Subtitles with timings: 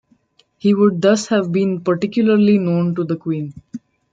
[0.57, 3.53] He would thus have been particularly known to the Queen.